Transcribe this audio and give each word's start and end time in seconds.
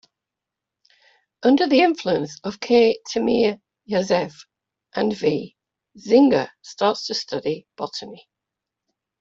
Under 1.43 1.67
the 1.67 1.81
influence 1.81 2.39
of 2.43 2.59
K. 2.59 2.97
Timiryazev 3.07 4.33
and 4.95 5.15
V. 5.15 5.55
Zinger 5.95 6.49
starts 6.63 7.05
to 7.05 7.13
study 7.13 7.67
Botany. 7.75 8.27